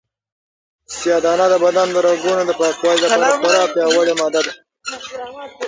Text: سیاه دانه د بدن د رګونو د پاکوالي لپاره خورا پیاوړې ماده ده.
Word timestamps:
سیاه 0.97 1.21
دانه 1.23 1.45
د 1.51 1.55
بدن 1.65 1.87
د 1.91 1.97
رګونو 2.05 2.43
د 2.45 2.51
پاکوالي 2.59 3.05
لپاره 3.13 3.37
خورا 3.41 3.63
پیاوړې 3.73 4.13
ماده 4.19 4.41
ده. 4.45 4.53